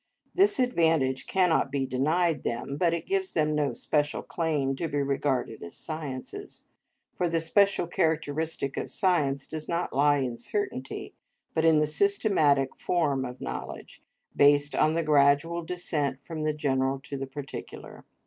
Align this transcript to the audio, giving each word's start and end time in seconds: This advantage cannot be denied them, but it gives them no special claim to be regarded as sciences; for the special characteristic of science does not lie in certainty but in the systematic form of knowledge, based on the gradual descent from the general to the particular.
This 0.33 0.57
advantage 0.57 1.27
cannot 1.27 1.71
be 1.71 1.85
denied 1.85 2.41
them, 2.41 2.75
but 2.75 2.91
it 2.91 3.05
gives 3.05 3.33
them 3.33 3.53
no 3.53 3.75
special 3.75 4.23
claim 4.23 4.75
to 4.77 4.87
be 4.87 4.99
regarded 4.99 5.61
as 5.61 5.77
sciences; 5.77 6.65
for 7.13 7.29
the 7.29 7.39
special 7.39 7.85
characteristic 7.85 8.77
of 8.77 8.91
science 8.91 9.45
does 9.45 9.69
not 9.69 9.93
lie 9.93 10.17
in 10.17 10.37
certainty 10.37 11.13
but 11.53 11.65
in 11.65 11.79
the 11.81 11.85
systematic 11.85 12.75
form 12.75 13.23
of 13.23 13.41
knowledge, 13.41 14.01
based 14.35 14.75
on 14.75 14.95
the 14.95 15.03
gradual 15.03 15.61
descent 15.63 16.17
from 16.25 16.45
the 16.45 16.53
general 16.55 16.99
to 17.01 17.15
the 17.15 17.27
particular. 17.27 18.03